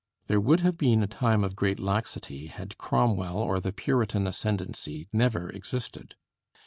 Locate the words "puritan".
3.71-4.25